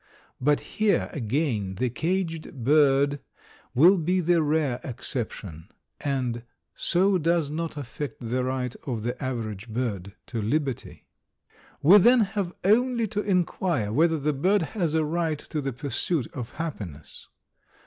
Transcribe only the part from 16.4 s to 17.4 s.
happiness.